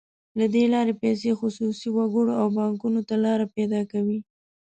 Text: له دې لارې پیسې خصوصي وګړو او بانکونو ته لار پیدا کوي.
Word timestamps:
له 0.39 0.45
دې 0.53 0.63
لارې 0.73 0.93
پیسې 1.03 1.31
خصوصي 1.39 1.87
وګړو 1.93 2.33
او 2.41 2.47
بانکونو 2.57 2.99
ته 3.07 3.15
لار 3.23 3.39
پیدا 3.55 3.81
کوي. 3.91 4.19